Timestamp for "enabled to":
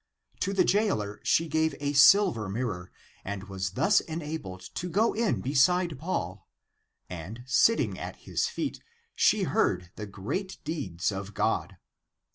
3.99-4.89